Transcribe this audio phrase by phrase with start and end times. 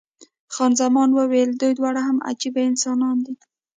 [0.53, 3.35] خان زمان وویل، دوی دواړه هم عجبه انسانان دي.